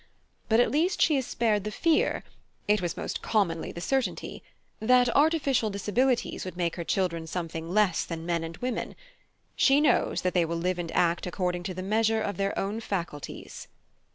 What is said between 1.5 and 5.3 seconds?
the fear (it was most commonly the certainty) that